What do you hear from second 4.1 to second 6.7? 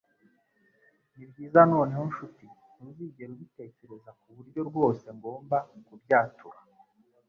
kuburyo rwose ngomba kubyatura